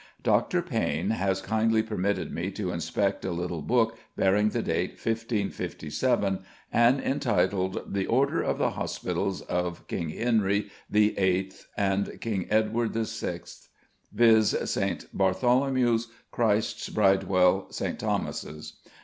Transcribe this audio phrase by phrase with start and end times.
[0.23, 0.63] Dr.
[0.63, 6.39] Payne has kindly permitted me to inspect a little book bearing the date 1557,
[6.73, 10.09] and entitled "The Order of the Hospitalls of K.
[10.17, 13.69] Henry the viii.th and King Edward the vi.th
[14.11, 15.05] viz., St.
[15.15, 17.99] Bartholomew's, Christ's, Bridewell, St.
[17.99, 18.77] Thomas's.